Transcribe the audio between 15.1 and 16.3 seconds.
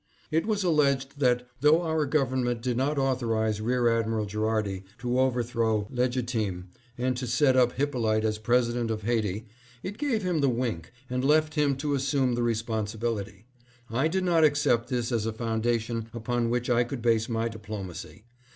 as a foundation